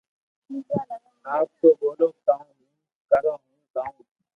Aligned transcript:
آپ 1.35 1.47
تو 1.59 1.67
ٻولو 1.79 2.07
ڪاو 2.25 2.43
ھون 2.57 2.69
ڪرو 3.09 3.33
ڪاوُ 3.73 3.95
ھين 4.07 4.21